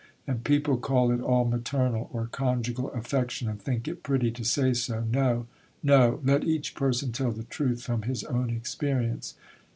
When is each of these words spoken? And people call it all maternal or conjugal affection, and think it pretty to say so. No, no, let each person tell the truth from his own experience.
And 0.25 0.43
people 0.43 0.77
call 0.77 1.11
it 1.11 1.21
all 1.21 1.45
maternal 1.45 2.09
or 2.11 2.25
conjugal 2.25 2.89
affection, 2.91 3.47
and 3.47 3.61
think 3.61 3.87
it 3.87 4.01
pretty 4.01 4.31
to 4.31 4.43
say 4.43 4.73
so. 4.73 5.01
No, 5.01 5.45
no, 5.83 6.19
let 6.25 6.43
each 6.43 6.73
person 6.73 7.11
tell 7.11 7.31
the 7.31 7.43
truth 7.43 7.83
from 7.83 8.01
his 8.01 8.23
own 8.23 8.49
experience. 8.49 9.35